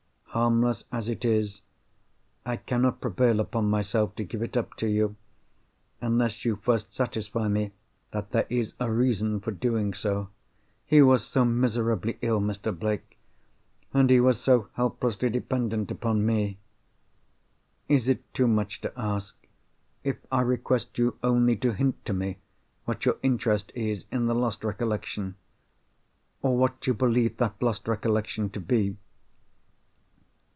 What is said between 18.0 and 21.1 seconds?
it too much to ask, if I request